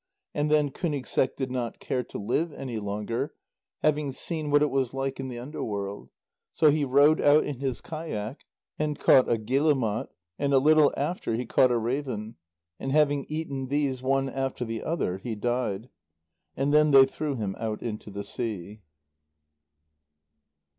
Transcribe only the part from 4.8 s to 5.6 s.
like in the